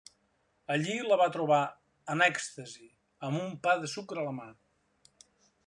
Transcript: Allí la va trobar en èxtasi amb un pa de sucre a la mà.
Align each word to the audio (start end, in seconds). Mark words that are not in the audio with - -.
Allí 0.75 0.95
la 1.09 1.17
va 1.21 1.27
trobar 1.35 1.59
en 2.13 2.25
èxtasi 2.27 2.89
amb 3.29 3.43
un 3.43 3.55
pa 3.67 3.77
de 3.85 3.91
sucre 3.95 4.23
a 4.25 4.25
la 4.31 4.35
mà. 4.43 4.49